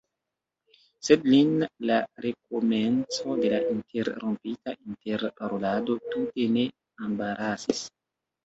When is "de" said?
3.43-3.51